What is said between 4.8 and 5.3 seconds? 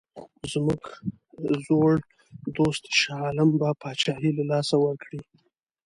ورکړي.